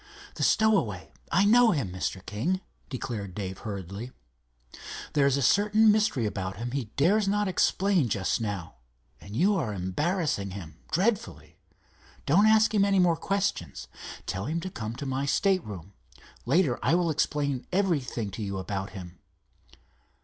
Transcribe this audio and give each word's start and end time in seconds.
"The 0.33 0.41
stowaway. 0.41 1.11
I 1.31 1.45
know 1.45 1.73
him, 1.73 1.91
Mr. 1.91 2.25
King," 2.25 2.61
declared 2.89 3.35
Dave, 3.35 3.59
hurriedly. 3.59 4.09
"There 5.13 5.27
is 5.27 5.37
a 5.37 5.43
certain 5.43 5.91
mystery 5.91 6.25
about 6.25 6.57
him 6.57 6.71
he 6.71 6.85
dares 6.97 7.27
not 7.27 7.47
explain 7.47 8.09
just 8.09 8.41
now, 8.41 8.77
and 9.19 9.35
you 9.35 9.55
are 9.55 9.75
embarrassing 9.75 10.53
him 10.57 10.79
dreadfully. 10.91 11.59
Don't 12.25 12.47
ask 12.47 12.73
him 12.73 12.83
any 12.83 12.97
more 12.97 13.15
questions. 13.15 13.87
Tell 14.25 14.45
him 14.45 14.59
to 14.61 14.71
come 14.71 14.95
to 14.95 15.05
my 15.05 15.27
stateroom. 15.27 15.93
Later, 16.47 16.79
I 16.81 16.95
will 16.95 17.11
explain 17.11 17.67
everything 17.71 18.31
to 18.31 18.41
you 18.41 18.57
about 18.57 18.93
him." 18.93 19.19